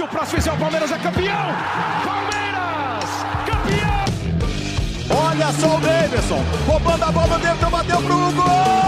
Se 0.00 0.04
o 0.04 0.08
próximo 0.08 0.38
fizer 0.38 0.52
o 0.52 0.56
Palmeiras 0.56 0.90
é 0.92 0.98
campeão! 0.98 1.54
Palmeiras! 2.06 3.10
Campeão! 3.44 4.04
Olha 5.28 5.52
só 5.52 5.76
o 5.76 5.80
Davidson, 5.82 6.42
roubando 6.66 7.04
a 7.04 7.12
bola 7.12 7.38
dentro, 7.38 7.68
bateu 7.68 8.00
pro 8.00 8.32
gol! 8.32 8.80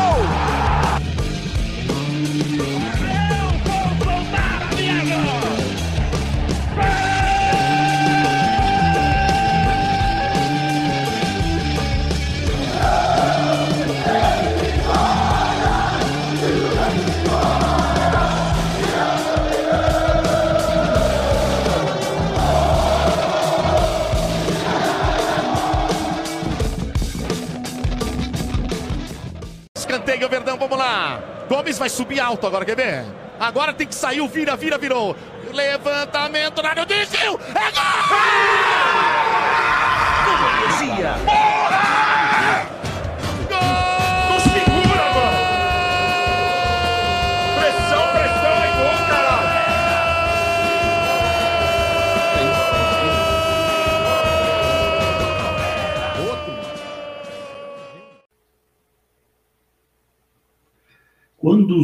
Gomes 31.52 31.78
vai 31.78 31.90
subir 31.90 32.18
alto 32.18 32.46
agora, 32.46 32.64
quer 32.64 32.74
ver? 32.74 33.04
Agora 33.38 33.74
tem 33.74 33.86
que 33.86 33.94
sair 33.94 34.22
o 34.22 34.26
vira, 34.26 34.56
vira, 34.56 34.78
virou. 34.78 35.14
Levantamento 35.52 36.62
na 36.62 36.70
área, 36.70 36.86
desceu! 36.86 37.38
É 37.54 37.70
gol! 37.70 38.08
Poesia! 40.78 41.51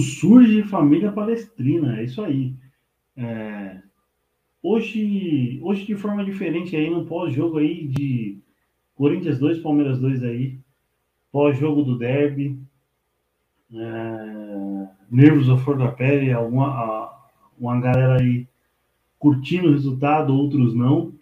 Surge 0.00 0.62
família 0.64 1.12
palestrina, 1.12 1.98
é 2.00 2.04
isso 2.04 2.22
aí. 2.22 2.54
É, 3.16 3.82
hoje, 4.62 5.60
hoje 5.62 5.86
de 5.86 5.96
forma 5.96 6.24
diferente 6.24 6.77
aí 6.77 6.90
no 6.90 7.06
pós-jogo 7.06 7.58
aí 7.58 7.88
de 7.88 8.38
Corinthians 8.94 9.38
2, 9.38 9.58
Palmeiras 9.60 10.00
2 10.00 10.22
aí, 10.22 10.58
pós-jogo 11.32 11.82
do 11.82 11.98
derby, 11.98 12.58
é, 13.72 14.88
nervos 15.10 15.48
à 15.50 15.56
flor 15.56 15.78
da 15.78 15.88
pele, 15.92 16.33
alguma, 16.33 16.68
a- 16.68 17.28
uma 17.58 17.80
galera 17.80 18.20
aí 18.20 18.46
curtindo 19.18 19.68
o 19.68 19.72
resultado, 19.72 20.34
outros 20.34 20.74
não, 20.74 21.12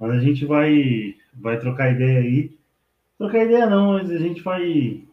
mas 0.00 0.10
a 0.12 0.20
gente 0.20 0.44
vai, 0.46 1.16
vai 1.34 1.58
trocar 1.58 1.92
ideia 1.92 2.20
aí. 2.20 2.50
Trocar 3.18 3.44
ideia 3.44 3.68
não, 3.68 3.94
mas 3.94 4.10
a 4.10 4.18
gente 4.18 4.42
vai 4.42 5.04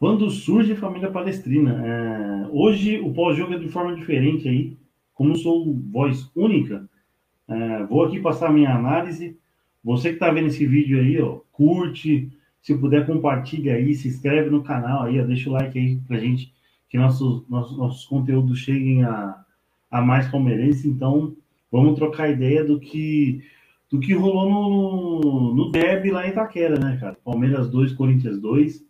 Quando 0.00 0.30
surge 0.30 0.74
família 0.76 1.10
palestrina? 1.10 1.86
É, 1.86 2.48
hoje 2.50 2.98
o 3.00 3.12
pós-jogo 3.12 3.52
é 3.52 3.58
de 3.58 3.68
forma 3.68 3.94
diferente 3.94 4.48
aí. 4.48 4.74
Como 5.12 5.36
sou 5.36 5.76
voz 5.92 6.30
única, 6.34 6.88
é, 7.46 7.84
vou 7.84 8.06
aqui 8.06 8.18
passar 8.18 8.48
a 8.48 8.52
minha 8.52 8.74
análise. 8.74 9.38
Você 9.84 10.08
que 10.08 10.14
está 10.14 10.30
vendo 10.30 10.46
esse 10.46 10.66
vídeo 10.66 10.98
aí, 10.98 11.20
ó, 11.20 11.40
curte, 11.52 12.30
se 12.62 12.74
puder 12.78 13.04
compartilha 13.04 13.74
aí, 13.74 13.94
se 13.94 14.08
inscreve 14.08 14.48
no 14.48 14.62
canal 14.62 15.02
aí, 15.02 15.20
ó, 15.20 15.24
deixa 15.26 15.50
o 15.50 15.52
like 15.52 15.78
aí 15.78 15.98
pra 16.08 16.18
gente, 16.18 16.50
que 16.88 16.96
nossos, 16.96 17.46
nossos, 17.46 17.76
nossos 17.76 18.06
conteúdos 18.06 18.58
cheguem 18.58 19.04
a, 19.04 19.44
a 19.90 20.00
mais 20.00 20.26
palmeirenses. 20.28 20.86
Então, 20.86 21.36
vamos 21.70 21.98
trocar 21.98 22.30
ideia 22.30 22.64
do 22.64 22.80
que 22.80 23.44
do 23.90 24.00
que 24.00 24.14
rolou 24.14 24.48
no, 25.20 25.54
no 25.54 25.70
derby 25.70 26.10
lá 26.10 26.26
em 26.26 26.30
Itaquera, 26.30 26.78
né, 26.78 26.96
cara? 26.98 27.18
Palmeiras 27.22 27.68
2, 27.68 27.92
Corinthians 27.92 28.40
2. 28.40 28.88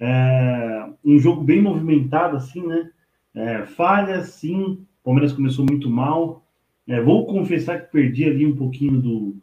É, 0.00 0.88
um 1.04 1.18
jogo 1.18 1.42
bem 1.42 1.62
movimentado, 1.62 2.36
assim, 2.36 2.66
né? 2.66 2.90
É, 3.34 3.64
falhas, 3.64 4.30
sim. 4.30 4.62
O 4.62 5.04
Palmeiras 5.04 5.32
começou 5.32 5.64
muito 5.68 5.88
mal. 5.90 6.44
É, 6.86 7.00
vou 7.00 7.26
confessar 7.26 7.80
que 7.80 7.92
perdi 7.92 8.24
ali 8.24 8.46
um 8.46 8.56
pouquinho 8.56 9.00
do, 9.00 9.36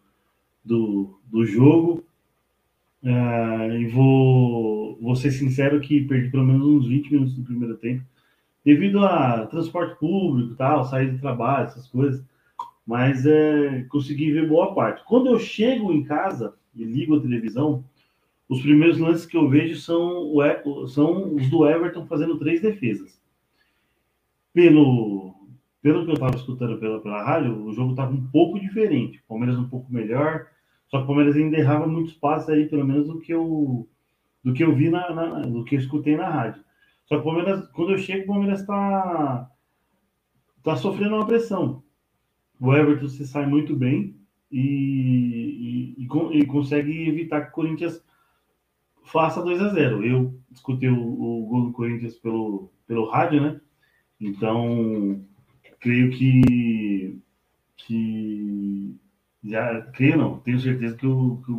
do, 0.63 1.19
do 1.25 1.45
jogo. 1.45 2.03
É, 3.03 3.79
e 3.79 3.87
vou, 3.87 4.97
vou 5.01 5.15
ser 5.15 5.31
sincero 5.31 5.79
que 5.79 6.01
perdi 6.01 6.29
pelo 6.29 6.45
menos 6.45 6.65
uns 6.65 6.87
20 6.87 7.11
minutos 7.11 7.35
do 7.35 7.43
primeiro 7.43 7.77
tempo. 7.77 8.03
Devido 8.63 9.03
a 9.03 9.47
transporte 9.47 9.97
público, 9.99 10.55
tal, 10.55 10.85
sair 10.85 11.11
de 11.11 11.19
trabalho, 11.19 11.65
essas 11.65 11.87
coisas. 11.87 12.23
Mas 12.85 13.25
é, 13.25 13.85
consegui 13.89 14.31
ver 14.31 14.47
boa 14.47 14.73
parte. 14.75 15.03
Quando 15.07 15.27
eu 15.27 15.39
chego 15.39 15.91
em 15.91 16.03
casa 16.03 16.53
e 16.75 16.83
ligo 16.83 17.15
a 17.15 17.21
televisão, 17.21 17.83
os 18.51 18.61
primeiros 18.61 18.97
lances 18.97 19.25
que 19.25 19.37
eu 19.37 19.47
vejo 19.47 19.77
são, 19.79 20.33
são 20.89 21.33
os 21.35 21.49
do 21.49 21.65
Everton 21.65 22.05
fazendo 22.05 22.37
três 22.37 22.61
defesas. 22.61 23.17
Pelo, 24.53 25.33
pelo 25.81 26.03
que 26.03 26.11
eu 26.11 26.15
estava 26.15 26.35
escutando 26.35 26.77
pela, 26.77 26.99
pela 26.99 27.23
rádio, 27.23 27.65
o 27.65 27.71
jogo 27.71 27.91
estava 27.91 28.11
um 28.11 28.27
pouco 28.27 28.59
diferente. 28.59 29.19
O 29.19 29.27
Palmeiras 29.29 29.57
um 29.57 29.69
pouco 29.69 29.89
melhor, 29.91 30.47
só 30.89 30.97
que 30.97 31.03
o 31.05 31.07
Palmeiras 31.07 31.37
ainda 31.37 31.57
errava 31.57 31.87
muitos 31.87 32.13
passes 32.13 32.49
aí, 32.49 32.67
pelo 32.67 32.85
menos 32.85 33.07
do 33.07 33.21
que 33.21 33.33
eu, 33.33 33.87
do 34.43 34.53
que 34.53 34.61
eu 34.65 34.75
vi, 34.75 34.89
na, 34.89 35.09
na- 35.13 35.41
do 35.43 35.63
que 35.63 35.75
eu 35.75 35.79
escutei 35.79 36.17
na 36.17 36.27
rádio. 36.29 36.61
Só 37.05 37.15
que 37.15 37.21
o 37.21 37.23
Palmeiras, 37.23 37.65
quando 37.69 37.91
eu 37.93 37.97
chego, 37.97 38.25
o 38.25 38.27
Palmeiras 38.27 38.59
está 38.59 39.49
tá 40.61 40.75
sofrendo 40.75 41.15
uma 41.15 41.25
pressão. 41.25 41.81
O 42.59 42.73
Everton 42.75 43.07
se 43.07 43.25
sai 43.25 43.45
muito 43.45 43.77
bem 43.77 44.13
e, 44.51 45.95
e, 45.97 46.03
e 46.03 46.37
e 46.41 46.45
consegue 46.45 47.07
evitar 47.07 47.41
que 47.45 47.49
o 47.51 47.53
Corinthians 47.53 48.03
faça 49.03 49.41
2 49.41 49.61
a 49.61 49.69
0 49.69 50.05
Eu 50.05 50.39
escutei 50.51 50.89
o, 50.89 50.97
o 50.97 51.45
gol 51.47 51.65
do 51.67 51.71
Corinthians 51.73 52.15
pelo, 52.15 52.71
pelo 52.87 53.09
rádio, 53.09 53.41
né? 53.41 53.61
Então, 54.19 55.25
creio 55.79 56.11
que. 56.11 57.19
que 57.77 58.95
já, 59.43 59.81
creio 59.93 60.17
não, 60.17 60.39
tenho 60.39 60.59
certeza 60.59 60.95
que 60.95 61.07
o, 61.07 61.41
que 61.45 61.51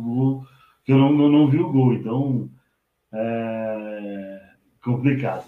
que 0.85 0.91
eu 0.91 0.97
não, 0.97 1.11
não, 1.13 1.29
não 1.29 1.49
vi 1.49 1.59
o 1.59 1.71
gol, 1.71 1.93
então. 1.93 2.49
É 3.11 4.53
complicado. 4.83 5.45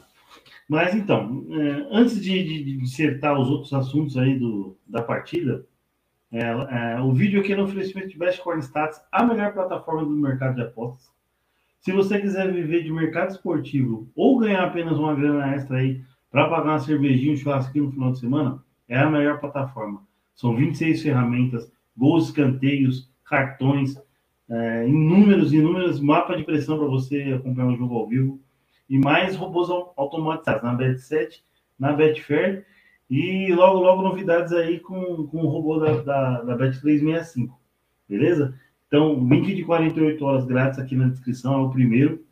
Mas 0.67 0.95
então, 0.95 1.45
é, 1.51 1.87
antes 1.91 2.19
de, 2.21 2.43
de, 2.43 2.77
de 2.77 2.83
os 2.83 3.49
outros 3.49 3.73
assuntos 3.73 4.17
aí 4.17 4.39
do, 4.39 4.77
da 4.87 5.03
partida, 5.03 5.65
é, 6.31 6.39
é, 6.39 7.01
o 7.01 7.13
vídeo 7.13 7.41
aqui 7.41 7.53
é 7.53 7.55
no 7.55 7.65
oferecimento 7.65 8.09
de 8.09 8.17
Best 8.17 8.41
Corn 8.41 8.59
Stats, 8.61 8.99
a 9.11 9.23
melhor 9.23 9.53
plataforma 9.53 10.03
do 10.03 10.09
mercado 10.09 10.55
de 10.55 10.63
apostas. 10.63 11.13
Se 11.85 11.91
você 11.91 12.19
quiser 12.19 12.51
viver 12.51 12.81
de 12.81 12.91
mercado 12.91 13.29
esportivo 13.29 14.09
ou 14.15 14.39
ganhar 14.39 14.63
apenas 14.63 14.97
uma 14.97 15.13
grana 15.13 15.53
extra 15.53 15.77
aí 15.77 16.01
para 16.31 16.49
pagar 16.49 16.71
uma 16.71 16.79
cervejinha, 16.79 17.33
um 17.33 17.37
churrasquinho 17.37 17.85
no 17.85 17.91
final 17.91 18.11
de 18.11 18.19
semana, 18.19 18.63
é 18.89 18.97
a 18.97 19.07
melhor 19.07 19.39
plataforma. 19.39 20.01
São 20.33 20.55
26 20.55 21.03
ferramentas, 21.03 21.71
gols, 21.95 22.25
escanteios, 22.25 23.07
cartões, 23.23 24.01
é, 24.49 24.87
inúmeros, 24.87 25.53
inúmeros 25.53 25.99
mapas 25.99 26.37
de 26.39 26.43
pressão 26.43 26.79
para 26.79 26.87
você 26.87 27.21
acompanhar 27.37 27.67
o 27.67 27.77
jogo 27.77 27.95
ao 27.95 28.07
vivo 28.07 28.39
e 28.89 28.97
mais 28.97 29.35
robôs 29.35 29.69
au- 29.69 29.93
automatizados 29.95 30.63
na 30.63 30.75
Bet7, 30.75 31.41
na 31.77 31.91
Betfair 31.93 32.65
e 33.11 33.53
logo, 33.53 33.77
logo 33.81 34.01
novidades 34.01 34.51
aí 34.53 34.79
com, 34.79 35.27
com 35.27 35.37
o 35.37 35.47
robô 35.47 35.77
da, 35.77 36.01
da, 36.01 36.41
da 36.41 36.57
Bet365, 36.57 37.49
beleza? 38.09 38.59
Então, 38.87 39.15
link 39.27 39.53
de 39.53 39.63
48 39.63 40.23
horas 40.23 40.45
grátis 40.45 40.79
aqui 40.79 40.95
na 40.95 41.07
descrição 41.07 41.53
é 41.53 41.57
o 41.57 41.69
primeiro. 41.69 42.23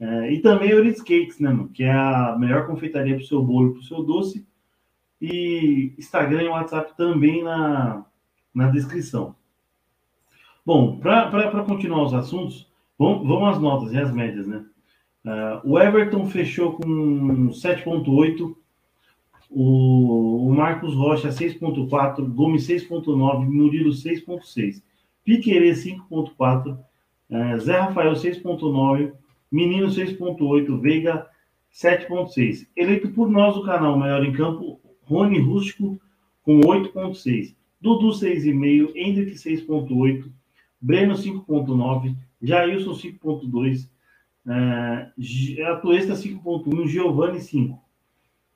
É, 0.00 0.32
e 0.32 0.40
também 0.40 0.70
Euris 0.70 1.00
Cakes, 1.00 1.38
né, 1.38 1.50
mano? 1.50 1.68
Que 1.68 1.84
é 1.84 1.92
a 1.92 2.36
melhor 2.38 2.66
confeitaria 2.66 3.14
para 3.14 3.22
o 3.22 3.26
seu 3.26 3.42
bolo 3.42 3.70
e 3.70 3.72
para 3.72 3.80
o 3.80 3.84
seu 3.84 4.02
doce. 4.02 4.46
E 5.20 5.94
Instagram 5.96 6.42
e 6.42 6.48
WhatsApp 6.48 6.96
também 6.96 7.44
na, 7.44 8.04
na 8.52 8.68
descrição. 8.70 9.36
Bom, 10.66 10.98
para 10.98 11.64
continuar 11.64 12.04
os 12.04 12.14
assuntos, 12.14 12.68
vamos, 12.98 13.26
vamos 13.26 13.56
às 13.56 13.62
notas 13.62 13.92
e 13.92 13.98
às 13.98 14.12
médias, 14.12 14.46
né? 14.46 14.64
Ah, 15.24 15.60
o 15.64 15.78
Everton 15.78 16.26
fechou 16.26 16.72
com 16.72 17.48
7,8. 17.50 18.54
O, 19.50 20.48
o 20.48 20.54
Marcos 20.54 20.94
Rocha 20.94 21.28
6,4. 21.28 22.28
Gomes 22.28 22.66
6,9. 22.66 23.48
Murilo 23.48 23.90
6,6. 23.90 24.82
Piquerez 25.24 25.84
5,4. 25.84 26.78
eh, 27.30 27.58
Zé 27.58 27.78
Rafael 27.78 28.12
6,9. 28.12 29.12
Menino 29.50 29.88
6,8. 29.88 30.80
Veiga 30.80 31.26
7,6. 31.72 32.66
Eleito 32.76 33.10
por 33.10 33.30
nós 33.30 33.54
do 33.54 33.64
canal 33.64 33.98
Maior 33.98 34.24
em 34.24 34.32
Campo, 34.32 34.80
Rony 35.02 35.38
Rústico 35.38 36.00
com 36.42 36.60
8,6. 36.60 37.54
Dudu 37.80 38.08
6,5. 38.08 38.92
Hendrick 38.94 39.32
6,8. 39.32 40.30
Breno 40.80 41.14
5,9. 41.14 42.16
Jailson 42.42 42.92
5,2. 42.92 43.88
É, 44.44 45.62
Atuesta 45.66 46.14
5.1, 46.14 46.88
Giovanni 46.88 47.40
5. 47.40 47.80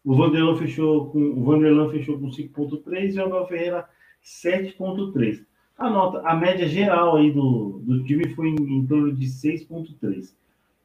O 0.04 0.14
Vanderlan 0.14 0.56
fechou 0.56 1.10
com 1.10 1.18
o 1.18 1.90
fechou 1.90 2.18
com 2.18 2.28
5.3 2.28 3.14
e 3.14 3.18
o 3.18 3.24
Abel 3.24 3.46
Ferreira 3.46 3.88
7.3. 4.22 5.44
A 5.78 5.90
nota, 5.90 6.26
a 6.26 6.34
média 6.34 6.66
geral 6.66 7.16
aí 7.16 7.30
do, 7.30 7.80
do 7.84 8.02
time 8.04 8.34
foi 8.34 8.48
em, 8.48 8.54
em 8.54 8.86
torno 8.86 9.12
de 9.12 9.26
6.3. 9.26 10.34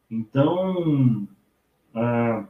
Então, 0.09 1.27
ah, 1.95 2.45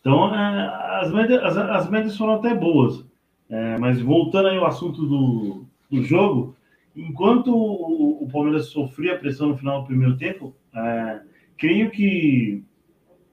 então 0.00 0.32
é, 0.32 1.00
as, 1.02 1.12
médias, 1.12 1.42
as, 1.42 1.56
as, 1.56 1.90
médias 1.90 2.16
foram 2.16 2.34
até 2.34 2.54
boas. 2.54 3.04
É, 3.48 3.78
mas 3.78 4.00
voltando 4.00 4.48
aí 4.48 4.56
ao 4.56 4.66
assunto 4.66 5.04
do, 5.04 5.64
do 5.90 6.02
jogo, 6.04 6.56
enquanto 6.94 7.48
o, 7.54 8.22
o 8.22 8.28
Palmeiras 8.30 8.66
sofria 8.66 9.18
pressão 9.18 9.48
no 9.48 9.58
final 9.58 9.80
do 9.80 9.86
primeiro 9.86 10.16
tempo, 10.16 10.54
é, 10.74 11.20
creio 11.56 11.90
que, 11.90 12.62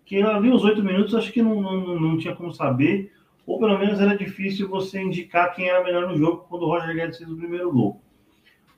que 0.06 0.22
ali 0.22 0.52
os 0.52 0.64
oito 0.64 0.84
minutos 0.84 1.16
acho 1.16 1.32
que 1.32 1.42
não, 1.42 1.62
não, 1.62 2.00
não 2.00 2.18
tinha 2.18 2.36
como 2.36 2.52
saber, 2.52 3.12
ou 3.46 3.60
pelo 3.60 3.78
menos 3.78 4.00
era 4.00 4.18
difícil 4.18 4.70
você 4.70 5.02
indicar 5.02 5.54
quem 5.54 5.68
era 5.68 5.84
melhor 5.84 6.08
no 6.08 6.18
jogo 6.18 6.46
quando 6.50 6.64
o 6.64 6.68
Roger 6.68 6.96
Guedes 6.96 7.18
fez 7.18 7.30
o 7.30 7.38
primeiro 7.38 7.72
gol. 7.72 8.02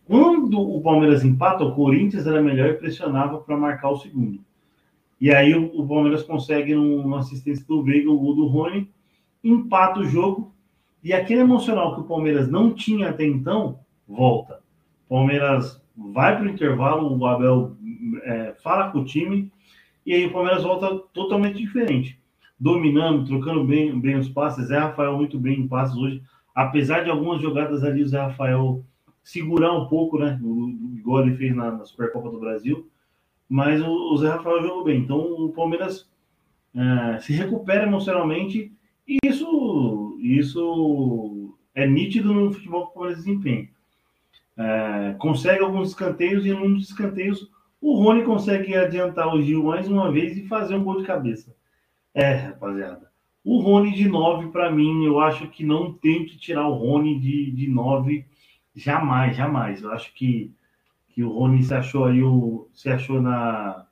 Quando 0.06 0.60
o 0.60 0.82
Palmeiras 0.82 1.24
empata, 1.24 1.64
o 1.64 1.74
Corinthians 1.74 2.28
era 2.28 2.42
melhor 2.42 2.70
e 2.70 2.74
pressionava 2.76 3.40
para 3.40 3.58
marcar 3.58 3.90
o 3.90 3.98
segundo. 3.98 4.40
E 5.20 5.34
aí 5.34 5.56
o, 5.56 5.66
o 5.80 5.88
Palmeiras 5.88 6.24
consegue, 6.24 6.76
numa 6.76 7.20
assistência 7.20 7.66
do 7.68 7.82
Veiga, 7.82 8.12
o 8.12 8.18
gol 8.18 8.36
do 8.36 8.48
Rony, 8.48 8.90
empata 9.44 10.00
o 10.00 10.06
jogo. 10.06 10.54
E 11.04 11.14
aquele 11.14 11.42
emocional 11.42 11.96
que 11.96 12.02
o 12.02 12.06
Palmeiras 12.06 12.50
não 12.50 12.74
tinha 12.74 13.10
até 13.10 13.26
então, 13.26 13.80
volta. 14.08 14.62
O 15.06 15.16
Palmeiras 15.16 15.82
vai 15.96 16.36
para 16.36 16.46
o 16.46 16.50
intervalo, 16.50 17.18
o 17.18 17.26
Abel 17.26 17.76
é, 18.24 18.54
fala 18.62 18.92
com 18.92 19.00
o 19.00 19.06
time, 19.06 19.52
e 20.06 20.14
aí 20.14 20.26
o 20.26 20.32
Palmeiras 20.32 20.64
volta 20.64 20.98
totalmente 21.14 21.58
diferente. 21.58 22.20
Dominando, 22.60 23.26
trocando 23.26 23.64
bem, 23.64 24.00
bem 24.00 24.18
os 24.18 24.30
passes. 24.30 24.68
Zé 24.68 24.78
Rafael 24.78 25.18
muito 25.18 25.38
bem 25.38 25.60
em 25.60 25.68
passes 25.68 25.96
hoje. 25.96 26.22
Apesar 26.54 27.04
de 27.04 27.10
algumas 27.10 27.42
jogadas 27.42 27.84
ali, 27.84 28.02
o 28.02 28.08
Zé 28.08 28.20
Rafael 28.20 28.84
segurar 29.24 29.74
um 29.74 29.88
pouco, 29.88 30.18
né? 30.20 30.40
Igual 30.98 31.24
ele 31.24 31.36
fez 31.36 31.56
na, 31.56 31.72
na 31.72 31.84
Supercopa 31.84 32.30
do 32.30 32.40
Brasil. 32.40 32.88
Mas 33.50 33.82
o, 33.82 34.14
o, 34.14 34.18
Zé 34.18 34.30
Rafael 34.30 34.62
jogou 34.62 34.84
bem. 34.84 35.02
Então 35.02 35.20
o 35.20 35.50
Palmeiras 35.50 36.10
é, 36.74 37.20
se 37.20 37.34
recupera 37.34 37.84
emocionalmente 37.84 38.72
e 39.08 39.18
isso, 39.24 40.18
isso 40.20 41.56
é 41.74 41.88
nítido 41.88 42.34
no 42.34 42.52
futebol 42.52 42.86
que 42.86 42.92
o 42.92 42.94
Palmeiras 42.94 43.24
desempenha. 43.24 43.70
É, 44.58 45.16
consegue 45.20 45.64
alguns 45.64 45.90
escanteios 45.90 46.46
e 46.46 46.54
num 46.54 46.74
dos 46.74 46.90
escanteios 46.90 47.50
o 47.82 47.96
Rony 47.96 48.24
consegue 48.24 48.76
adiantar 48.76 49.34
o 49.34 49.42
Gil 49.42 49.64
mais 49.64 49.88
uma 49.88 50.12
vez 50.12 50.38
e 50.38 50.48
fazer 50.48 50.76
um 50.76 50.84
gol 50.84 50.98
de 50.98 51.06
cabeça. 51.06 51.54
É, 52.16 52.34
rapaziada. 52.34 53.12
O 53.44 53.60
Rony 53.60 53.94
de 53.94 54.08
9, 54.08 54.48
para 54.50 54.72
mim, 54.72 55.06
eu 55.06 55.20
acho 55.20 55.50
que 55.50 55.66
não 55.66 55.94
tem 55.94 56.26
que 56.26 56.38
tirar 56.38 56.66
o 56.66 56.74
Rony 56.74 57.20
de, 57.20 57.52
de 57.52 57.68
9 57.68 58.26
jamais, 58.74 59.36
jamais. 59.36 59.84
Eu 59.84 59.92
acho 59.92 60.14
que, 60.14 60.52
que 61.10 61.22
o 61.22 61.30
Rony 61.30 61.62
se 61.62 61.74
achou 61.74 62.06
aí, 62.06 62.24
o, 62.24 62.70
se 62.74 62.90
achou 62.90 63.22
na, 63.22 63.86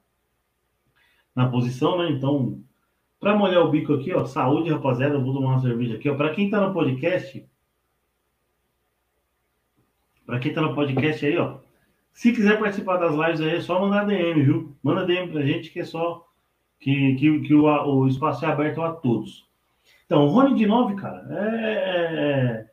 na 1.35 1.49
posição, 1.49 1.97
né? 1.97 2.11
Então, 2.11 2.63
para 3.19 3.35
molhar 3.35 3.61
o 3.61 3.69
bico 3.69 3.93
aqui, 3.93 4.13
ó, 4.13 4.25
saúde, 4.25 4.71
rapaziada. 4.71 5.15
Eu 5.15 5.23
vou 5.23 5.33
tomar 5.33 5.49
uma 5.49 5.61
cerveja 5.61 5.95
aqui, 5.95 6.09
ó. 6.09 6.15
Para 6.15 6.33
quem 6.33 6.49
tá 6.49 6.65
no 6.65 6.73
podcast, 6.73 7.45
para 10.25 10.39
quem 10.39 10.53
tá 10.53 10.61
no 10.61 10.73
podcast 10.73 11.25
aí, 11.25 11.37
ó, 11.37 11.59
se 12.13 12.31
quiser 12.31 12.57
participar 12.57 12.97
das 12.97 13.13
lives 13.13 13.41
aí, 13.41 13.57
é 13.57 13.61
só 13.61 13.79
mandar 13.81 14.05
DM, 14.05 14.43
viu? 14.43 14.75
Manda 14.81 15.05
DM 15.05 15.29
pra 15.29 15.45
gente 15.45 15.69
que 15.69 15.81
é 15.81 15.85
só 15.85 16.25
que, 16.83 17.15
que, 17.15 17.39
que 17.39 17.53
o, 17.53 17.65
o 17.65 18.07
espaço 18.07 18.45
é 18.45 18.49
aberto 18.49 18.81
a 18.81 18.91
todos. 18.91 19.45
Então, 20.05 20.25
o 20.25 20.27
Rony 20.27 20.55
de 20.55 20.65
9, 20.65 20.95
cara, 20.95 21.25
é, 21.31 22.65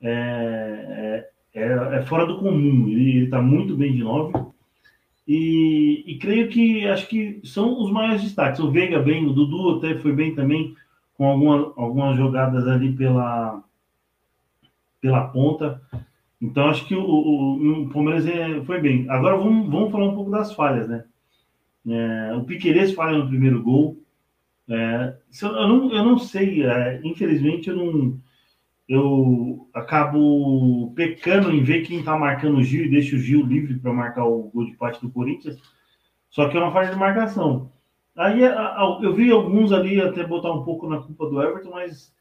é, 0.00 1.28
é, 1.52 1.96
é, 1.96 2.02
fora 2.02 2.26
do 2.26 2.38
comum. 2.38 2.88
Ele 2.88 3.24
está 3.24 3.42
muito 3.42 3.76
bem 3.76 3.92
de 3.92 4.04
9. 4.04 4.32
E, 5.26 6.04
e, 6.06 6.18
creio 6.18 6.48
que 6.48 6.86
acho 6.86 7.08
que 7.08 7.40
são 7.44 7.80
os 7.80 7.90
maiores 7.90 8.22
destaques. 8.22 8.60
O 8.60 8.70
Veiga 8.70 9.00
bem, 9.00 9.26
o 9.26 9.32
Dudu 9.32 9.78
até 9.78 9.96
foi 9.98 10.12
bem 10.12 10.34
também, 10.34 10.74
com 11.14 11.26
alguma, 11.26 11.72
algumas 11.76 12.16
jogadas 12.16 12.66
ali 12.68 12.92
pela, 12.92 13.62
pela 15.00 15.26
ponta. 15.26 15.82
Então 16.40 16.68
acho 16.68 16.86
que 16.86 16.94
o, 16.94 17.02
o, 17.02 17.82
o 17.82 17.88
Palmeiras 17.90 18.26
é, 18.26 18.60
foi 18.62 18.80
bem. 18.80 19.08
Agora 19.10 19.36
vamos, 19.36 19.68
vamos 19.68 19.90
falar 19.90 20.06
um 20.06 20.14
pouco 20.14 20.30
das 20.30 20.54
falhas, 20.54 20.88
né? 20.88 21.04
É, 21.88 22.34
o 22.34 22.44
Piqueires 22.44 22.92
falha 22.92 23.18
no 23.18 23.28
primeiro 23.28 23.62
gol. 23.62 24.02
É, 24.68 25.16
eu, 25.42 25.52
não, 25.52 25.92
eu 25.92 26.04
não 26.04 26.18
sei, 26.18 26.64
é, 26.64 27.00
infelizmente 27.04 27.68
eu 27.68 27.76
não. 27.76 28.20
Eu 28.88 29.68
acabo 29.72 30.92
pecando 30.96 31.52
em 31.52 31.62
ver 31.62 31.82
quem 31.82 32.00
está 32.00 32.18
marcando 32.18 32.58
o 32.58 32.62
Gil 32.62 32.86
e 32.86 32.90
deixa 32.90 33.14
o 33.14 33.20
Gil 33.20 33.46
livre 33.46 33.78
para 33.78 33.92
marcar 33.92 34.24
o 34.24 34.50
gol 34.52 34.66
de 34.66 34.72
parte 34.72 35.00
do 35.00 35.10
Corinthians. 35.12 35.56
Só 36.28 36.48
que 36.48 36.56
é 36.56 36.60
uma 36.60 36.72
falha 36.72 36.90
de 36.90 36.98
marcação. 36.98 37.70
Aí 38.16 38.40
eu 38.42 39.14
vi 39.14 39.30
alguns 39.30 39.72
ali 39.72 40.00
até 40.00 40.26
botar 40.26 40.52
um 40.52 40.64
pouco 40.64 40.88
na 40.88 40.98
culpa 40.98 41.28
do 41.28 41.40
Everton, 41.40 41.70
mas 41.70 42.12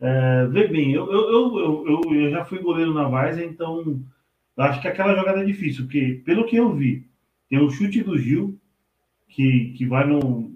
é, 0.00 0.46
vê 0.46 0.66
bem, 0.66 0.92
eu, 0.92 1.10
eu, 1.12 1.58
eu, 1.58 2.14
eu, 2.14 2.30
já 2.30 2.44
fui 2.44 2.58
goleiro 2.58 2.92
na 2.92 3.08
Várzea, 3.08 3.44
então 3.44 4.02
acho 4.56 4.80
que 4.80 4.88
aquela 4.88 5.14
jogada 5.14 5.40
é 5.40 5.44
difícil, 5.44 5.84
porque 5.84 6.22
pelo 6.24 6.44
que 6.44 6.56
eu 6.56 6.72
vi, 6.72 7.08
tem 7.48 7.60
o 7.60 7.70
chute 7.70 8.02
do 8.02 8.18
Gil, 8.18 8.58
que, 9.32 9.72
que 9.76 9.86
vai 9.86 10.06
no, 10.06 10.50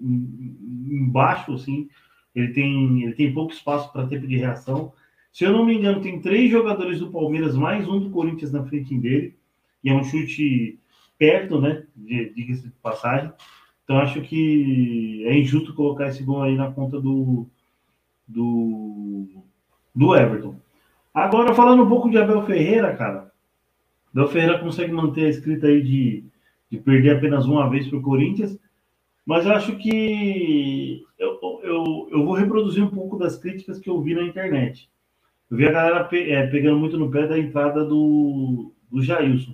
embaixo, 0.89 1.53
assim, 1.53 1.89
ele 2.33 2.53
tem, 2.53 3.03
ele 3.03 3.13
tem 3.13 3.33
pouco 3.33 3.51
espaço 3.51 3.91
para 3.91 4.07
tempo 4.07 4.27
de 4.27 4.37
reação. 4.37 4.93
Se 5.31 5.43
eu 5.43 5.51
não 5.51 5.65
me 5.65 5.75
engano, 5.75 6.01
tem 6.01 6.21
três 6.21 6.51
jogadores 6.51 6.99
do 6.99 7.11
Palmeiras, 7.11 7.55
mais 7.55 7.87
um 7.87 7.99
do 7.99 8.09
Corinthians 8.09 8.51
na 8.51 8.63
frente 8.63 8.97
dele, 8.97 9.35
e 9.83 9.89
é 9.89 9.93
um 9.93 10.03
chute 10.03 10.79
perto, 11.17 11.59
né? 11.59 11.83
Diga-se 11.95 12.63
de 12.63 12.69
passagem. 12.81 13.31
Então 13.83 13.97
acho 13.99 14.21
que 14.21 15.23
é 15.25 15.37
injusto 15.37 15.73
colocar 15.73 16.07
esse 16.07 16.23
gol 16.23 16.43
aí 16.43 16.55
na 16.55 16.71
conta 16.71 16.99
do, 16.99 17.47
do, 18.27 19.27
do 19.95 20.15
Everton. 20.15 20.55
Agora, 21.13 21.53
falando 21.55 21.83
um 21.83 21.89
pouco 21.89 22.09
de 22.09 22.17
Abel 22.17 22.45
Ferreira, 22.45 22.95
cara. 22.95 23.31
Abel 24.11 24.27
Ferreira 24.27 24.59
consegue 24.59 24.91
manter 24.91 25.25
a 25.25 25.29
escrita 25.29 25.67
aí 25.67 25.81
de, 25.81 26.23
de 26.69 26.77
perder 26.77 27.17
apenas 27.17 27.45
uma 27.45 27.69
vez 27.69 27.87
para 27.87 27.97
o 27.97 28.01
Corinthians, 28.01 28.59
mas 29.27 29.45
eu 29.45 29.51
acho 29.51 29.75
que 29.75 31.03
eu, 31.19 31.37
eu, 31.61 32.07
eu 32.11 32.25
vou 32.25 32.33
reproduzir 32.33 32.81
um 32.81 32.89
pouco 32.89 33.17
das 33.17 33.37
críticas 33.37 33.77
que 33.77 33.89
eu 33.89 34.01
vi 34.01 34.15
na 34.15 34.23
internet. 34.23 34.89
Eu 35.51 35.57
vi 35.57 35.67
a 35.67 35.71
galera 35.73 36.05
pe, 36.05 36.31
é, 36.31 36.47
pegando 36.47 36.79
muito 36.79 36.97
no 36.97 37.11
pé 37.11 37.27
da 37.27 37.37
entrada 37.37 37.83
do, 37.83 38.71
do 38.89 39.03
Jailson. 39.03 39.53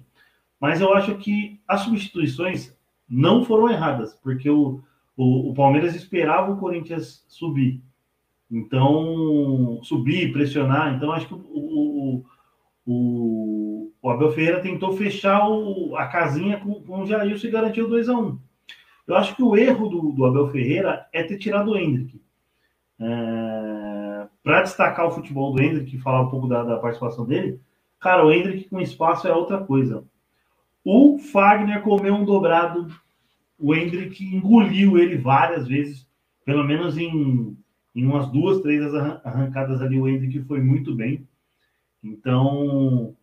Mas 0.61 0.79
eu 0.79 0.93
acho 0.93 1.15
que 1.17 1.59
as 1.67 1.81
substituições 1.81 2.77
não 3.09 3.43
foram 3.43 3.67
erradas, 3.67 4.13
porque 4.21 4.47
o, 4.47 4.79
o, 5.17 5.49
o 5.49 5.53
Palmeiras 5.55 5.95
esperava 5.95 6.51
o 6.51 6.57
Corinthians 6.57 7.25
subir. 7.27 7.81
Então, 8.51 9.79
subir, 9.81 10.31
pressionar. 10.31 10.93
Então, 10.93 11.11
acho 11.11 11.27
que 11.27 11.33
o, 11.33 12.23
o, 12.85 13.91
o 13.99 14.09
Abel 14.11 14.31
Ferreira 14.33 14.61
tentou 14.61 14.93
fechar 14.93 15.41
a 15.97 16.05
casinha 16.05 16.59
com, 16.59 16.75
com 16.75 17.01
o 17.01 17.07
Jailson 17.07 17.47
e 17.47 17.51
garantiu 17.51 17.89
2 17.89 18.07
a 18.07 18.13
1 18.13 18.21
um. 18.23 18.52
Eu 19.07 19.15
acho 19.15 19.35
que 19.35 19.43
o 19.43 19.55
erro 19.55 19.87
do, 19.89 20.11
do 20.11 20.25
Abel 20.25 20.49
Ferreira 20.49 21.07
é 21.11 21.23
ter 21.23 21.37
tirado 21.37 21.71
o 21.71 21.77
Hendrick. 21.77 22.21
É, 22.99 24.27
Para 24.43 24.61
destacar 24.61 25.05
o 25.05 25.11
futebol 25.11 25.53
do 25.53 25.61
Hendrick 25.61 25.97
falar 25.99 26.21
um 26.21 26.29
pouco 26.29 26.47
da, 26.47 26.63
da 26.63 26.77
participação 26.77 27.25
dele, 27.25 27.59
cara, 27.99 28.25
o 28.25 28.31
Hendrick 28.31 28.69
com 28.69 28.79
espaço 28.79 29.27
é 29.27 29.33
outra 29.33 29.59
coisa. 29.59 30.03
O 30.83 31.17
Fagner 31.17 31.81
comeu 31.81 32.13
um 32.13 32.25
dobrado, 32.25 32.87
o 33.57 33.73
Hendrick 33.73 34.23
engoliu 34.23 34.97
ele 34.97 35.17
várias 35.17 35.67
vezes, 35.67 36.07
pelo 36.45 36.63
menos 36.63 36.97
em 36.97 37.57
em 37.95 38.05
umas 38.05 38.27
duas, 38.31 38.59
três 38.61 38.93
arrancadas 38.95 39.81
ali, 39.81 39.99
o 39.99 40.07
Hendrick 40.07 40.41
foi 40.45 40.61
muito 40.61 40.95
bem. 40.95 41.27
Então, 42.03 43.15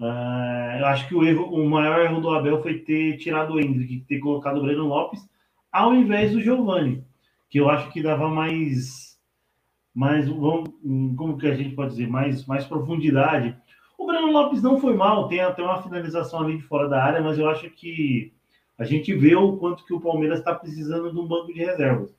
uh, 0.00 0.78
eu 0.78 0.86
acho 0.86 1.06
que 1.06 1.14
o, 1.14 1.24
erro, 1.24 1.44
o 1.44 1.68
maior 1.68 2.00
erro 2.00 2.20
do 2.20 2.30
Abel 2.30 2.62
foi 2.62 2.78
ter 2.78 3.16
tirado 3.18 3.54
o 3.54 3.60
Hendrick, 3.60 4.00
ter 4.00 4.18
colocado 4.18 4.58
o 4.58 4.62
Breno 4.62 4.86
Lopes 4.86 5.28
ao 5.70 5.94
invés 5.94 6.32
do 6.32 6.40
Giovani, 6.40 7.04
que 7.48 7.58
eu 7.60 7.70
acho 7.70 7.92
que 7.92 8.02
dava 8.02 8.28
mais, 8.28 9.18
mais 9.94 10.28
como 10.28 11.38
que 11.38 11.46
a 11.46 11.54
gente 11.54 11.74
pode 11.74 11.90
dizer, 11.90 12.08
mais, 12.08 12.44
mais 12.46 12.64
profundidade. 12.64 13.56
O 13.96 14.06
Breno 14.06 14.32
Lopes 14.32 14.62
não 14.62 14.80
foi 14.80 14.96
mal, 14.96 15.28
tem 15.28 15.40
até 15.40 15.62
uma 15.62 15.82
finalização 15.82 16.40
ali 16.40 16.56
de 16.56 16.64
fora 16.64 16.88
da 16.88 17.02
área, 17.02 17.22
mas 17.22 17.38
eu 17.38 17.48
acho 17.48 17.70
que 17.70 18.32
a 18.76 18.84
gente 18.84 19.14
vê 19.14 19.36
o 19.36 19.56
quanto 19.58 19.84
que 19.84 19.94
o 19.94 20.00
Palmeiras 20.00 20.40
está 20.40 20.54
precisando 20.54 21.12
de 21.12 21.18
um 21.18 21.26
banco 21.26 21.52
de 21.52 21.60
reservas 21.60 22.18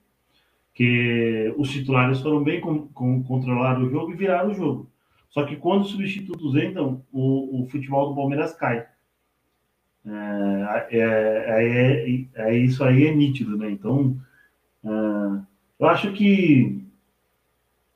que 0.74 1.54
os 1.58 1.70
titulares 1.70 2.22
foram 2.22 2.44
bem 2.44 2.62
com, 2.62 2.88
com 2.88 3.20
o 3.20 3.90
jogo 3.90 4.12
e 4.12 4.16
viraram 4.16 4.52
o 4.52 4.54
jogo. 4.54 4.91
Só 5.32 5.44
que 5.44 5.56
quando 5.56 5.82
os 5.82 5.92
substitutos 5.92 6.56
entram, 6.56 7.04
o, 7.12 7.64
o 7.64 7.70
futebol 7.70 8.10
do 8.10 8.16
Palmeiras 8.16 8.54
cai. 8.54 8.86
É, 10.06 10.88
é, 10.92 11.00
é, 11.00 12.26
é, 12.36 12.58
isso 12.58 12.84
aí 12.84 13.08
é 13.08 13.16
nítido, 13.16 13.58
né? 13.58 13.70
Então, 13.72 14.18
é, 14.84 14.90
eu 15.80 15.88
acho 15.88 16.12
que 16.12 16.86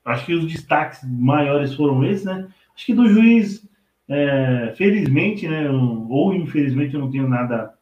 acho 0.04 0.25
que 0.25 0.34
os 0.34 0.46
destaques 0.46 1.00
maiores 1.04 1.74
foram 1.74 2.04
esses, 2.06 2.25
né? 2.25 2.48
Acho 2.75 2.86
que 2.86 2.94
do 2.94 3.08
juiz, 3.08 3.68
é, 4.08 4.74
felizmente, 4.77 5.48
né? 5.48 5.70
Ou 5.70 6.34
infelizmente, 6.34 6.94
eu 6.94 7.01
não 7.01 7.12
tenho 7.12 7.27
nada 7.27 7.75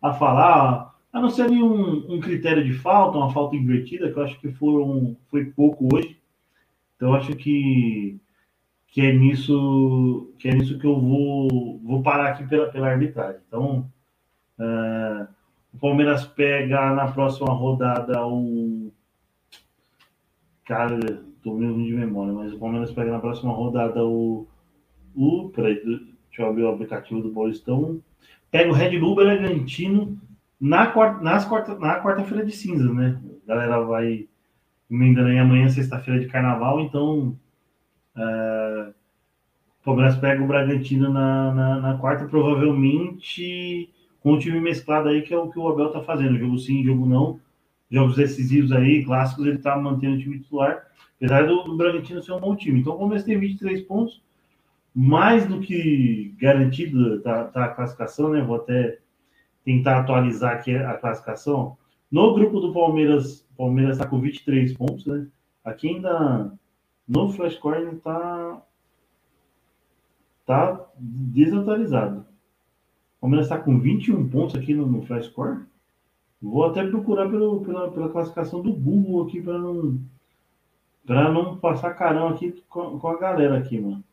a 0.00 0.14
falar, 0.14 0.94
a 1.12 1.20
não 1.20 1.28
ser 1.28 1.50
um, 1.50 2.14
um 2.14 2.20
critério 2.20 2.64
de 2.64 2.72
falta, 2.72 3.18
uma 3.18 3.32
falta 3.32 3.56
invertida, 3.56 4.10
que 4.10 4.18
eu 4.18 4.22
acho 4.22 4.40
que 4.40 4.50
foram, 4.52 5.16
foi 5.28 5.46
pouco 5.46 5.88
hoje. 5.94 6.18
Então, 6.96 7.14
acho 7.14 7.34
que, 7.34 8.18
que 8.90 9.00
é 9.00 9.12
nisso 9.12 10.32
que 10.38 10.48
é 10.48 10.54
nisso 10.54 10.78
que 10.78 10.86
eu 10.86 11.00
vou, 11.00 11.78
vou 11.82 12.02
parar 12.02 12.30
aqui 12.30 12.46
pela, 12.46 12.70
pela 12.70 12.88
arbitragem. 12.88 13.40
Então, 13.46 13.90
uh, 14.58 15.28
o 15.72 15.78
Palmeiras 15.78 16.24
pega 16.24 16.92
na 16.92 17.10
próxima 17.10 17.52
rodada 17.52 18.26
o. 18.26 18.92
Cara, 20.64 20.98
tô 21.42 21.54
meio 21.54 21.74
ruim 21.74 21.86
de 21.86 21.94
memória, 21.94 22.32
mas 22.32 22.52
o 22.52 22.58
Palmeiras 22.58 22.92
pega 22.92 23.12
na 23.12 23.20
próxima 23.20 23.52
rodada 23.52 24.04
o. 24.04 24.46
o 25.14 25.50
peraí, 25.50 25.74
deixa 25.74 26.42
eu 26.42 26.46
abrir 26.46 26.64
o 26.64 26.70
aplicativo 26.70 27.20
do 27.20 27.30
Paulistão. 27.30 28.00
Pega 28.50 28.70
o 28.70 28.74
Red 28.74 28.98
Bull 28.98 29.14
Bragantino 29.14 30.18
na 30.60 30.88
quarta, 30.88 31.22
nas 31.22 31.44
quarta, 31.44 31.78
na 31.78 32.02
quarta-feira 32.02 32.44
de 32.44 32.52
cinza, 32.52 32.92
né? 32.92 33.20
A 33.44 33.48
galera 33.48 33.80
vai 33.80 34.28
emendando 34.90 35.28
aí 35.28 35.38
amanhã, 35.38 35.68
sexta-feira 35.68 36.18
de 36.18 36.26
carnaval, 36.26 36.80
então 36.80 37.38
é, 38.16 38.92
o 39.80 39.84
Palmeiras 39.84 40.16
pega 40.16 40.42
o 40.42 40.46
Bragantino 40.46 41.10
na, 41.10 41.52
na, 41.54 41.80
na, 41.80 41.98
quarta, 41.98 42.26
provavelmente 42.26 43.90
com 44.20 44.34
o 44.34 44.38
time 44.38 44.60
mesclado 44.60 45.08
aí, 45.08 45.22
que 45.22 45.32
é 45.32 45.38
o 45.38 45.50
que 45.50 45.58
o 45.58 45.68
Abel 45.68 45.90
tá 45.90 46.02
fazendo. 46.02 46.38
Jogo 46.38 46.58
sim, 46.58 46.84
jogo 46.84 47.06
não. 47.06 47.40
Jogos 47.90 48.16
decisivos 48.16 48.70
aí, 48.72 49.04
clássicos, 49.04 49.46
ele 49.46 49.58
tá 49.58 49.76
mantendo 49.76 50.16
o 50.16 50.18
time 50.18 50.38
titular, 50.38 50.86
apesar 51.16 51.46
do, 51.46 51.64
do 51.64 51.76
Bragantino 51.76 52.22
ser 52.22 52.32
um 52.32 52.40
bom 52.40 52.54
time. 52.54 52.80
Então 52.80 52.94
o 52.94 52.98
Palmeiras 52.98 53.24
tem 53.24 53.38
23 53.38 53.82
pontos, 53.82 54.22
mais 54.94 55.46
do 55.46 55.60
que 55.60 56.34
garantido 56.38 57.20
tá, 57.20 57.44
tá 57.44 57.64
a 57.64 57.68
classificação, 57.68 58.30
né? 58.30 58.42
Vou 58.42 58.56
até 58.56 58.98
tentar 59.64 60.00
atualizar 60.00 60.52
aqui 60.52 60.74
a 60.74 60.94
classificação. 60.94 61.76
No 62.10 62.34
grupo 62.34 62.60
do 62.60 62.72
Palmeiras, 62.72 63.46
o 63.52 63.56
Palmeiras 63.56 63.96
está 63.96 64.06
com 64.06 64.20
23 64.20 64.72
pontos, 64.74 65.06
né? 65.06 65.26
Aqui 65.64 65.88
ainda 65.88 66.52
no 67.10 67.32
Flashcore 67.32 67.78
ainda 67.78 67.96
está 67.96 68.62
tá 70.46 70.86
desatualizado. 70.96 72.20
O 72.20 73.22
Palmeiras 73.22 73.46
está 73.46 73.58
com 73.58 73.80
21 73.80 74.30
pontos 74.30 74.54
aqui 74.54 74.72
no, 74.72 74.86
no 74.86 75.02
Flashcore. 75.02 75.64
Vou 76.40 76.64
até 76.64 76.86
procurar 76.86 77.28
pelo, 77.28 77.62
pela, 77.62 77.90
pela 77.90 78.08
classificação 78.08 78.62
do 78.62 78.72
Google 78.72 79.26
aqui 79.26 79.42
para 79.42 79.58
não 79.58 80.00
para 81.04 81.32
não 81.32 81.56
passar 81.56 81.94
carão 81.94 82.28
aqui 82.28 82.62
com, 82.68 82.98
com, 83.00 83.08
a 83.08 83.18
galera 83.18 83.58
aqui, 83.58 83.80
mano. 83.80 84.04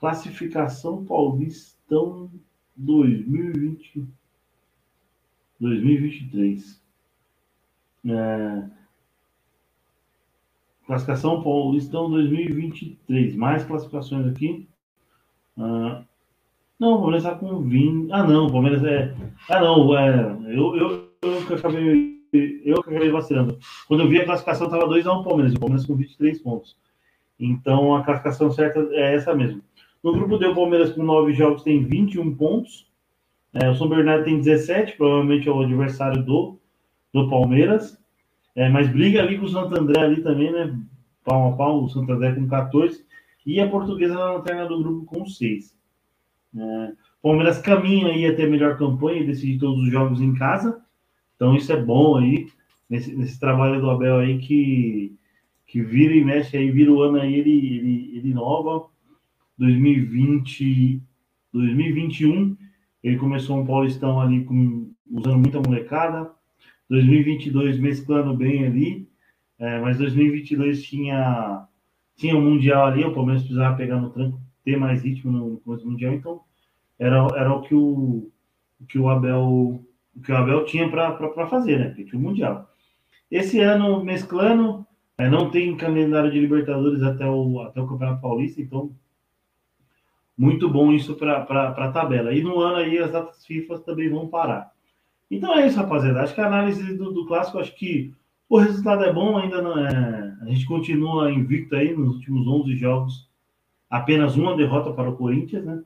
Classificação 0.00 1.04
Paulistão 1.04 2.30
2020 2.74 4.08
2023. 5.60 6.82
É... 8.06 8.81
Classificação 10.86 11.42
Paulistão 11.42 12.10
2023. 12.10 13.36
Mais 13.36 13.64
classificações 13.64 14.26
aqui. 14.26 14.68
Ah, 15.56 16.02
não, 16.78 16.94
o 16.94 17.00
Palmeiras 17.00 17.24
está 17.24 17.36
com 17.36 17.62
20. 17.62 18.12
Ah, 18.12 18.24
não, 18.24 18.46
o 18.46 18.52
Palmeiras 18.52 18.84
é. 18.84 19.14
Ah, 19.48 19.60
não, 19.60 19.96
é... 19.96 20.36
eu, 20.48 20.76
eu, 20.76 21.08
eu 21.22 21.46
que 21.46 21.54
acabei. 21.54 22.12
Eu 22.64 22.82
que 22.82 22.90
acabei 22.90 23.10
vacilando. 23.10 23.58
Quando 23.86 24.00
eu 24.00 24.08
vi 24.08 24.20
a 24.20 24.24
classificação, 24.24 24.66
estava 24.66 24.88
2x1 24.88 25.20
um 25.20 25.22
Palmeiras. 25.22 25.54
O 25.54 25.60
Palmeiras 25.60 25.86
com 25.86 25.94
23 25.94 26.40
pontos. 26.40 26.76
Então 27.38 27.94
a 27.94 28.02
classificação 28.02 28.50
certa 28.50 28.80
é 28.92 29.14
essa 29.14 29.34
mesmo. 29.34 29.62
No 30.02 30.12
grupo 30.12 30.38
D, 30.38 30.46
o 30.46 30.54
Palmeiras 30.54 30.92
com 30.92 31.02
9 31.02 31.32
jogos 31.34 31.62
tem 31.62 31.84
21 31.84 32.34
pontos. 32.34 32.90
É, 33.54 33.68
o 33.70 33.74
São 33.74 33.88
Bernardo 33.88 34.24
tem 34.24 34.38
17, 34.38 34.96
provavelmente 34.96 35.48
é 35.48 35.52
o 35.52 35.60
adversário 35.60 36.24
do, 36.24 36.58
do 37.12 37.28
Palmeiras. 37.28 38.01
É, 38.54 38.68
mas 38.68 38.88
briga 38.88 39.22
ali 39.22 39.38
com 39.38 39.46
o 39.46 39.48
Santo 39.48 39.78
André 39.78 40.00
ali 40.00 40.22
também, 40.22 40.52
né? 40.52 40.78
Pau 41.24 41.52
a 41.52 41.56
pau, 41.56 41.84
o 41.84 41.88
Santo 41.88 42.12
André 42.12 42.34
com 42.34 42.46
14. 42.46 43.04
E 43.46 43.60
a 43.60 43.68
portuguesa 43.68 44.14
na 44.14 44.32
lanterna 44.32 44.66
do 44.66 44.82
grupo 44.82 45.04
com 45.06 45.26
6. 45.26 45.74
É, 46.56 46.92
Palmeiras 47.22 47.58
caminha 47.58 48.08
aí 48.08 48.26
a 48.26 48.34
ter 48.34 48.50
melhor 48.50 48.76
campanha 48.76 49.22
e 49.22 49.26
decidir 49.26 49.58
todos 49.58 49.82
os 49.82 49.90
jogos 49.90 50.20
em 50.20 50.34
casa. 50.34 50.82
Então 51.36 51.54
isso 51.54 51.72
é 51.72 51.80
bom 51.80 52.16
aí, 52.16 52.46
nesse, 52.88 53.14
nesse 53.16 53.40
trabalho 53.40 53.80
do 53.80 53.90
Abel 53.90 54.18
aí 54.18 54.38
que, 54.38 55.16
que 55.66 55.82
vira 55.82 56.14
e 56.14 56.24
mexe 56.24 56.56
aí, 56.56 56.70
vira 56.70 56.92
o 56.92 57.00
ano 57.02 57.20
aí, 57.20 57.34
ele, 57.34 57.50
ele, 57.50 58.16
ele 58.18 58.30
inova. 58.30 58.86
2020, 59.58 61.00
2021 61.52 62.56
ele 63.02 63.18
começou 63.18 63.58
um 63.58 63.66
Paulistão 63.66 64.20
ali 64.20 64.44
com, 64.44 64.92
usando 65.10 65.38
muita 65.38 65.60
molecada. 65.60 66.30
2022 66.92 67.78
mesclando 67.78 68.36
bem 68.36 68.66
ali. 68.66 69.08
É, 69.58 69.80
mas 69.80 69.96
2022 69.96 70.82
tinha, 70.82 71.66
tinha 72.16 72.36
um 72.36 72.42
Mundial 72.42 72.86
ali. 72.86 73.02
O 73.02 73.14
Palmeiras 73.14 73.42
precisava 73.42 73.76
pegar 73.76 73.96
no 73.96 74.10
tranco, 74.10 74.38
ter 74.62 74.76
mais 74.76 75.02
ritmo 75.02 75.32
no, 75.32 75.62
no 75.64 75.84
Mundial. 75.86 76.12
Então, 76.12 76.42
era, 76.98 77.26
era 77.34 77.52
o 77.52 77.62
que 77.62 77.74
o, 77.74 78.30
o 78.78 78.86
que 78.86 78.98
o 78.98 79.08
Abel 79.08 79.82
o 80.14 80.20
que 80.20 80.30
o 80.30 80.36
Abel 80.36 80.66
tinha 80.66 80.90
para 80.90 81.46
fazer, 81.46 81.78
né? 81.78 81.86
Porque 81.86 82.04
tinha 82.04 82.20
o 82.20 82.22
Mundial. 82.22 82.68
Esse 83.30 83.60
ano, 83.60 84.04
mesclando, 84.04 84.86
é, 85.16 85.30
não 85.30 85.50
tem 85.50 85.74
calendário 85.74 86.30
de 86.30 86.38
Libertadores 86.38 87.02
até 87.02 87.24
o, 87.24 87.60
até 87.60 87.80
o 87.80 87.86
Campeonato 87.86 88.20
Paulista, 88.20 88.60
então 88.60 88.94
muito 90.36 90.68
bom 90.68 90.92
isso 90.92 91.14
para 91.14 91.38
a 91.40 91.92
tabela. 91.92 92.34
E 92.34 92.42
no 92.42 92.60
ano 92.60 92.76
aí 92.76 92.98
as 92.98 93.10
datas 93.10 93.46
FIFA 93.46 93.78
também 93.78 94.10
vão 94.10 94.28
parar. 94.28 94.71
Então 95.32 95.58
é 95.58 95.66
isso, 95.66 95.78
rapaziada. 95.78 96.20
Acho 96.20 96.34
que 96.34 96.42
a 96.42 96.46
análise 96.46 96.94
do, 96.94 97.10
do 97.10 97.26
clássico, 97.26 97.58
acho 97.58 97.74
que 97.74 98.12
o 98.50 98.58
resultado 98.58 99.02
é 99.02 99.10
bom, 99.10 99.38
ainda 99.38 99.62
não 99.62 99.78
é. 99.78 100.36
A 100.42 100.44
gente 100.44 100.66
continua 100.66 101.32
invicto 101.32 101.74
aí 101.74 101.96
nos 101.96 102.16
últimos 102.16 102.46
11 102.46 102.76
jogos, 102.76 103.30
apenas 103.88 104.36
uma 104.36 104.54
derrota 104.54 104.92
para 104.92 105.08
o 105.08 105.16
Corinthians, 105.16 105.64
né? 105.64 105.82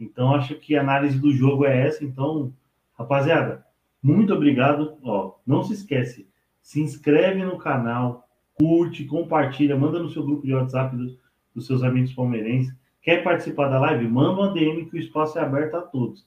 Então 0.00 0.34
acho 0.34 0.56
que 0.56 0.74
a 0.74 0.80
análise 0.80 1.20
do 1.20 1.32
jogo 1.32 1.64
é 1.64 1.86
essa. 1.86 2.04
Então, 2.04 2.52
rapaziada, 2.98 3.64
muito 4.02 4.34
obrigado. 4.34 4.98
Ó, 5.04 5.34
não 5.46 5.62
se 5.62 5.74
esquece, 5.74 6.26
se 6.60 6.80
inscreve 6.80 7.44
no 7.44 7.56
canal, 7.56 8.26
curte, 8.54 9.04
compartilha, 9.04 9.76
manda 9.76 10.00
no 10.00 10.10
seu 10.10 10.24
grupo 10.24 10.44
de 10.44 10.52
WhatsApp 10.52 10.96
do, 10.96 11.16
dos 11.54 11.64
seus 11.64 11.84
amigos 11.84 12.12
palmeirenses. 12.12 12.74
Quer 13.00 13.22
participar 13.22 13.68
da 13.68 13.78
live? 13.78 14.08
Manda 14.08 14.32
uma 14.32 14.52
DM 14.52 14.86
que 14.86 14.96
o 14.96 15.00
espaço 15.00 15.38
é 15.38 15.42
aberto 15.42 15.76
a 15.76 15.80
todos. 15.80 16.26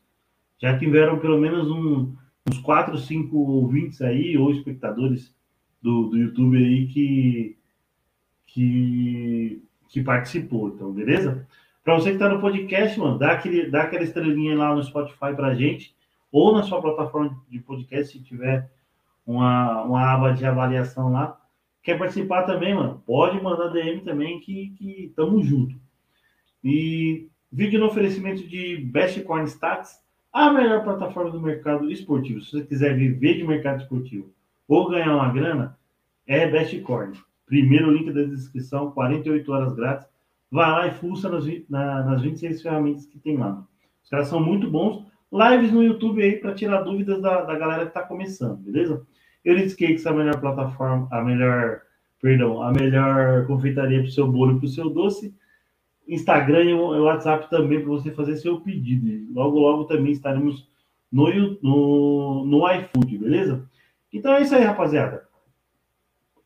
Já 0.57 0.79
tiveram 0.79 1.19
pelo 1.19 1.37
menos 1.37 1.69
um, 1.69 2.15
uns 2.49 2.59
4, 2.59 2.97
5 2.97 3.37
ouvintes 3.37 4.01
aí, 4.01 4.37
ou 4.37 4.51
espectadores 4.51 5.35
do, 5.81 6.07
do 6.07 6.17
YouTube 6.17 6.57
aí 6.57 6.87
que, 6.87 7.57
que, 8.45 9.61
que 9.89 10.03
participou. 10.03 10.69
Então, 10.69 10.91
beleza? 10.91 11.47
Para 11.83 11.95
você 11.95 12.09
que 12.09 12.15
está 12.15 12.29
no 12.29 12.41
podcast, 12.41 12.99
mano, 12.99 13.17
dá, 13.17 13.31
aquele, 13.31 13.69
dá 13.69 13.83
aquela 13.83 14.03
estrelinha 14.03 14.57
lá 14.57 14.75
no 14.75 14.83
Spotify 14.83 15.33
para 15.35 15.55
gente, 15.55 15.95
ou 16.31 16.53
na 16.53 16.63
sua 16.63 16.81
plataforma 16.81 17.37
de 17.49 17.59
podcast, 17.59 18.11
se 18.11 18.23
tiver 18.23 18.69
uma, 19.25 19.83
uma 19.83 20.13
aba 20.13 20.33
de 20.33 20.45
avaliação 20.45 21.11
lá. 21.11 21.39
Quer 21.81 21.97
participar 21.97 22.43
também, 22.43 22.75
mano? 22.75 23.01
Pode 23.05 23.41
mandar 23.41 23.69
DM 23.69 24.01
também, 24.01 24.39
que, 24.39 24.73
que 24.77 25.13
tamo 25.15 25.41
junto. 25.41 25.79
E 26.63 27.29
vídeo 27.51 27.79
no 27.79 27.85
oferecimento 27.85 28.45
de 28.45 28.77
Best 28.77 29.21
Coin 29.21 29.45
Stats, 29.45 30.01
a 30.31 30.51
melhor 30.51 30.83
plataforma 30.83 31.31
do 31.31 31.41
mercado 31.41 31.89
esportivo. 31.91 32.41
Se 32.41 32.51
você 32.51 32.63
quiser 32.63 32.95
viver 32.95 33.37
de 33.37 33.43
mercado 33.43 33.81
esportivo 33.81 34.31
ou 34.67 34.89
ganhar 34.89 35.15
uma 35.15 35.31
grana, 35.31 35.77
é 36.25 36.49
Best 36.49 36.79
Coin. 36.81 37.13
Primeiro 37.45 37.91
link 37.91 38.11
da 38.11 38.23
descrição, 38.23 38.91
48 38.91 39.51
horas 39.51 39.73
grátis. 39.73 40.07
Vai 40.51 40.69
lá 40.69 40.87
e 40.87 40.91
fuça 40.91 41.29
nas, 41.29 41.45
na, 41.69 42.03
nas 42.03 42.21
26 42.21 42.61
ferramentas 42.61 43.05
que 43.05 43.19
tem 43.19 43.37
lá. 43.37 43.65
Os 44.03 44.09
caras 44.09 44.27
são 44.27 44.39
muito 44.39 44.69
bons. 44.69 45.05
Lives 45.31 45.71
no 45.71 45.83
YouTube 45.83 46.21
aí 46.21 46.37
para 46.37 46.53
tirar 46.53 46.81
dúvidas 46.81 47.21
da, 47.21 47.43
da 47.43 47.57
galera 47.57 47.83
que 47.83 47.89
está 47.89 48.01
começando, 48.01 48.57
beleza? 48.57 49.05
Elite 49.43 49.75
Cakes 49.75 50.05
é 50.05 50.09
a 50.09 50.13
melhor 50.13 50.39
plataforma, 50.39 51.07
a 51.11 51.21
melhor, 51.21 51.81
perdão, 52.21 52.61
a 52.61 52.71
melhor 52.71 53.45
confeitaria 53.45 53.99
para 53.99 54.07
o 54.07 54.11
seu 54.11 54.29
bolo 54.29 54.55
e 54.55 54.59
para 54.59 54.65
o 54.65 54.69
seu 54.69 54.89
doce. 54.89 55.35
Instagram 56.07 56.63
e 56.63 56.73
WhatsApp 56.73 57.49
também 57.49 57.81
para 57.81 57.89
você 57.89 58.11
fazer 58.11 58.37
seu 58.37 58.61
pedido. 58.61 59.33
Logo, 59.33 59.59
logo 59.59 59.85
também 59.85 60.11
estaremos 60.11 60.67
no, 61.11 61.29
no, 61.61 62.45
no 62.45 62.71
iFood, 62.71 63.17
beleza? 63.17 63.69
Então 64.13 64.33
é 64.33 64.41
isso 64.41 64.55
aí, 64.55 64.63
rapaziada. 64.63 65.27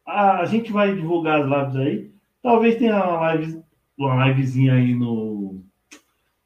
A, 0.06 0.40
a 0.40 0.46
gente 0.46 0.72
vai 0.72 0.96
divulgar 0.96 1.42
as 1.42 1.48
lives 1.48 1.76
aí. 1.76 2.12
Talvez 2.42 2.76
tenha 2.76 2.96
uma, 2.96 3.20
live, 3.22 3.62
uma 3.98 4.28
livezinha 4.28 4.74
aí 4.74 4.96
no, 4.96 5.64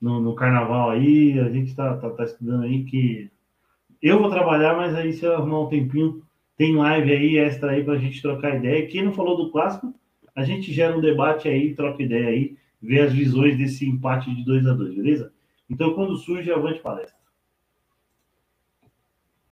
no, 0.01 0.19
no 0.19 0.35
carnaval 0.35 0.89
aí. 0.89 1.39
A 1.39 1.49
gente 1.49 1.69
está 1.69 1.95
tá, 1.97 2.09
tá 2.09 2.23
estudando 2.23 2.63
aí 2.63 2.83
que 2.83 3.31
eu 4.01 4.19
vou 4.19 4.29
trabalhar, 4.29 4.75
mas 4.75 4.93
aí 4.93 5.13
se 5.13 5.25
eu 5.25 5.33
arrumar 5.33 5.61
um 5.61 5.69
tempinho, 5.69 6.21
tem 6.57 6.75
live 6.75 7.11
aí 7.11 7.37
extra 7.37 7.71
aí 7.71 7.83
para 7.83 7.93
a 7.93 7.97
gente 7.97 8.21
trocar 8.21 8.57
ideia. 8.57 8.87
Quem 8.87 9.03
não 9.03 9.13
falou 9.13 9.37
do 9.37 9.51
clássico, 9.51 9.93
a 10.35 10.43
gente 10.43 10.71
gera 10.73 10.95
um 10.97 11.01
debate 11.01 11.47
aí, 11.47 11.73
troca 11.73 12.03
ideia 12.03 12.27
aí 12.27 12.57
ver 12.85 13.01
as 13.01 13.13
visões 13.13 13.57
desse 13.57 13.87
empate 13.87 14.33
de 14.33 14.45
2 14.45 14.67
a 14.67 14.73
2 14.73 14.95
beleza? 14.95 15.33
Então, 15.69 15.93
quando 15.93 16.15
surge, 16.17 16.51
avante 16.51 16.79
palestra. 16.79 17.24